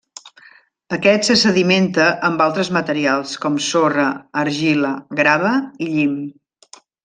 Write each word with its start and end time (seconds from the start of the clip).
Aquest 0.95 1.27
se 1.27 1.35
sedimenta 1.41 2.07
amb 2.31 2.41
altres 2.47 2.73
materials, 2.79 3.35
com 3.45 3.61
sorra, 3.67 4.07
argila, 4.47 4.95
grava 5.23 5.53
i 5.87 5.93
llim. 5.95 6.19